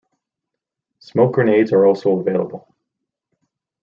Smoke 0.97 1.31
grenades 1.35 1.71
are 1.71 1.85
also 1.85 2.19
available. 2.19 2.73